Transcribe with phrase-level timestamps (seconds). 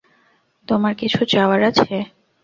[0.67, 1.95] তোমার কিছু চাওয়ার আছে?